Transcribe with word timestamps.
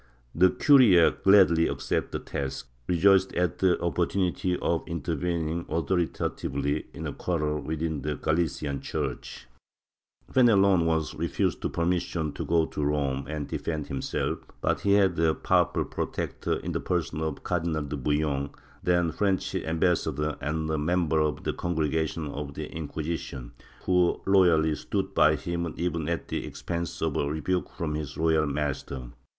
The 0.33 0.49
curia 0.49 1.11
gladly 1.11 1.67
accepted 1.67 2.11
the 2.25 2.25
task, 2.25 2.67
rejoiced 2.87 3.33
at 3.35 3.59
the 3.59 3.79
opportunity 3.83 4.57
of 4.57 4.81
intervening 4.87 5.63
authoritatively 5.69 6.87
in 6.91 7.05
a 7.05 7.13
quarrel 7.13 7.59
within 7.61 8.01
the 8.01 8.15
Galilean 8.15 8.79
Chui'ch. 8.79 9.45
Fenelon 10.31 10.85
VOL. 10.85 10.85
IV 10.87 10.87
5 10.87 10.87
66 10.87 10.87
MYSTICISM 10.87 10.87
[Book 10.87 10.87
YIII 10.87 10.87
was 10.87 11.13
refused 11.13 11.73
permission 11.75 12.31
to 12.33 12.43
go 12.45 12.65
to 12.65 12.83
Rome 12.83 13.25
and 13.29 13.47
defend 13.47 13.87
himself, 13.89 14.39
but 14.59 14.79
he 14.79 14.93
had 14.93 15.19
a 15.19 15.35
powerful 15.35 15.85
protector 15.85 16.53
in 16.55 16.71
the 16.71 16.79
person 16.79 17.21
of 17.21 17.35
the 17.35 17.41
Cardinal 17.41 17.83
de 17.83 17.95
Bouillon, 17.95 18.49
then 18.81 19.11
French 19.11 19.53
ambassador 19.53 20.35
and 20.41 20.67
a 20.71 20.79
member 20.79 21.19
of 21.21 21.43
the 21.43 21.53
Congregation 21.53 22.25
of 22.27 22.55
the 22.55 22.65
Inquisition, 22.75 23.51
who 23.83 24.19
loyally 24.25 24.73
stood 24.73 25.13
by 25.13 25.35
him 25.35 25.71
even 25.77 26.09
at 26.09 26.29
the 26.29 26.43
expense 26.43 27.03
of 27.03 27.15
a 27.17 27.29
rebuke 27.31 27.69
from 27.69 27.93
his 27.93 28.17
royal 28.17 28.47
master. 28.47 29.03